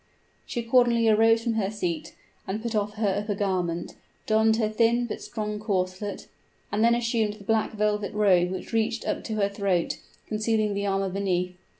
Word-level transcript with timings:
She 0.47 0.61
accordingly 0.61 1.07
arose 1.09 1.43
from 1.43 1.53
her 1.53 1.69
seat 1.69 2.15
put 2.47 2.73
off 2.73 2.95
her 2.95 3.19
upper 3.21 3.35
garment 3.35 3.93
donned 4.25 4.55
her 4.55 4.67
thin 4.67 5.05
but 5.05 5.21
strong 5.21 5.59
corselet 5.59 6.25
and 6.71 6.83
then 6.83 6.95
assumed 6.95 7.33
the 7.35 7.43
black 7.43 7.73
velvet 7.73 8.11
robe 8.15 8.49
which 8.49 8.73
reached 8.73 9.05
up 9.07 9.23
to 9.25 9.35
her 9.35 9.47
throat, 9.47 9.99
concealing 10.27 10.73
the 10.73 10.87
armor 10.87 11.09
beneath. 11.09 11.55